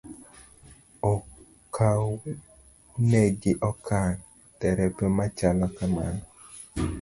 [1.11, 4.21] Okawnegi okang'
[4.59, 6.23] derepe ma chalo kamano.